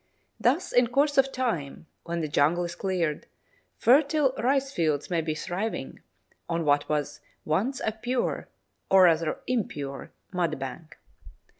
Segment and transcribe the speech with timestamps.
[0.39, 3.27] Thus in course of time, when the jungle is cleared,
[3.77, 5.99] fertile ricefields may be thriving
[6.49, 8.47] on what was once a pure,
[8.89, 10.97] or rather impure, mudbank.